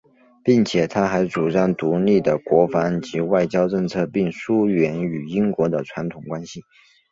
[0.43, 6.63] 并且他还主张独立的国防及外交政策并疏远与英国的传统关系。